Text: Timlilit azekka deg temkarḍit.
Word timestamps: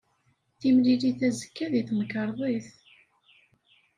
Timlilit 0.59 1.19
azekka 1.27 1.65
deg 1.73 1.85
temkarḍit. 1.87 2.67